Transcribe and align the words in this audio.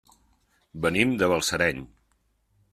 Venim 0.85 1.13
de 1.21 1.29
Balsareny. 1.33 1.85